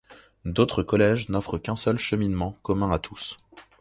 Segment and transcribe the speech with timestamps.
[0.45, 3.37] D'autres collèges n'offrent qu'un seul cheminement commun à tous.